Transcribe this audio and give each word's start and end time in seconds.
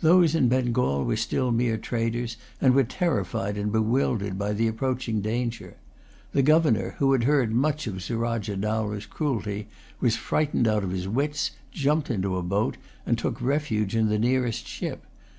Those 0.00 0.34
in 0.34 0.48
Bengal 0.48 1.04
were 1.04 1.14
still 1.14 1.52
mere 1.52 1.76
traders, 1.76 2.38
and 2.58 2.72
were 2.74 2.84
terrified 2.84 3.58
and 3.58 3.70
bewildered 3.70 4.38
by 4.38 4.54
the 4.54 4.66
approaching 4.66 5.20
danger. 5.20 5.76
The 6.32 6.40
governor, 6.40 6.94
who 7.00 7.12
had 7.12 7.24
heard 7.24 7.52
much 7.52 7.86
of 7.86 8.02
Surajah 8.02 8.56
Dowlah's 8.56 9.04
cruelty, 9.04 9.68
was 10.00 10.16
frightened 10.16 10.66
out 10.66 10.84
of 10.84 10.90
his 10.90 11.06
wits, 11.06 11.50
jumped 11.70 12.08
into 12.10 12.38
a 12.38 12.42
boat, 12.42 12.78
and 13.04 13.18
took 13.18 13.42
refuge 13.42 13.94
in 13.94 14.08
the 14.08 14.18
nearest 14.18 14.66
ship. 14.66 15.04